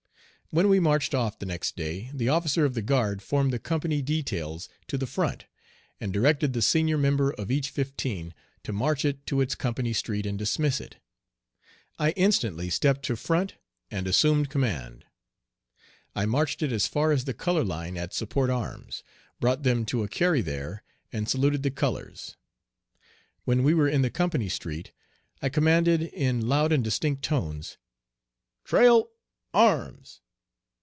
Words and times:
When 0.53 0.67
we 0.67 0.81
marched 0.81 1.15
off 1.15 1.39
the 1.39 1.45
next 1.45 1.77
day 1.77 2.11
the 2.13 2.27
officer 2.27 2.65
of 2.65 2.73
the 2.73 2.81
guard 2.81 3.21
formed 3.21 3.53
the 3.53 3.57
company 3.57 4.01
details 4.01 4.67
to 4.89 4.97
the 4.97 5.07
front, 5.07 5.45
and 6.01 6.11
directed 6.11 6.51
the 6.51 6.61
senior 6.61 6.97
member 6.97 7.31
of 7.31 7.49
each 7.49 7.69
fifteen 7.69 8.33
to 8.63 8.73
march 8.73 9.05
it 9.05 9.25
to 9.27 9.39
its 9.39 9.55
company 9.55 9.93
street 9.93 10.25
and 10.25 10.37
dismiss 10.37 10.81
it. 10.81 10.97
I 11.97 12.11
instantly 12.17 12.69
stepped 12.69 13.05
to 13.05 13.15
front 13.15 13.53
and 13.89 14.07
assumed 14.07 14.49
command. 14.49 15.05
I 16.17 16.25
marched 16.25 16.61
it 16.61 16.73
as 16.73 16.85
far 16.85 17.13
as 17.13 17.23
the 17.23 17.33
color 17.33 17.63
line 17.63 17.95
at 17.97 18.13
"support 18.13 18.49
arms;" 18.49 19.03
brought 19.39 19.63
them 19.63 19.85
to 19.85 20.03
a 20.03 20.09
"carry" 20.09 20.41
there 20.41 20.83
and 21.13 21.29
saluted 21.29 21.63
the 21.63 21.71
colors. 21.71 22.35
When 23.45 23.63
we 23.63 23.73
were 23.73 23.87
in 23.87 24.01
the 24.01 24.09
company 24.09 24.49
street, 24.49 24.91
I 25.41 25.47
commanded 25.47 26.01
in 26.01 26.49
loud 26.49 26.73
and 26.73 26.83
distinct 26.83 27.21
tone, 27.23 27.61
"Trail 28.65 29.11
arms! 29.53 30.19